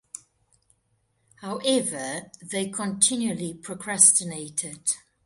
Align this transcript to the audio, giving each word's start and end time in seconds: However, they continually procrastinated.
However, 1.41 2.31
they 2.41 2.71
continually 2.71 3.53
procrastinated. 3.53 4.95